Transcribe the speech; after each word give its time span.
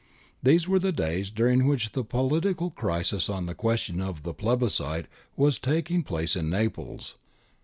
These 0.41 0.67
were 0.67 0.79
the 0.79 0.91
days 0.91 1.29
during 1.29 1.67
which 1.67 1.91
the 1.91 2.03
politi 2.03 2.57
cal 2.57 2.71
crisis 2.71 3.29
on 3.29 3.45
the 3.45 3.53
question 3.53 4.01
of 4.01 4.23
the 4.23 4.33
plebiscite 4.33 5.05
was 5.35 5.59
taking 5.59 6.01
place 6.01 6.35
in 6.35 6.49
Naples. 6.49 7.17